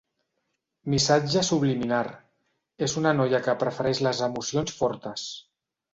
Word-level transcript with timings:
Missatge 0.93 1.43
subliminar: 1.49 2.01
és 2.89 2.97
una 3.03 3.15
noia 3.19 3.43
que 3.49 3.55
prefereix 3.65 4.03
les 4.09 4.23
emocions 4.29 4.79
fortes. 4.81 5.27